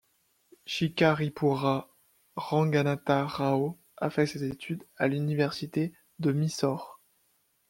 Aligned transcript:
Shikaripura 0.65 1.91
Ranganatha 2.35 3.23
Rao 3.27 3.77
a 3.97 4.09
fait 4.09 4.25
ses 4.25 4.43
études 4.45 4.83
à 4.97 5.07
l'Université 5.07 5.93
de 6.17 6.31
Mysore. 6.31 6.99